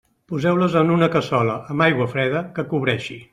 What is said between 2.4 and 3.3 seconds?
que cobreixi.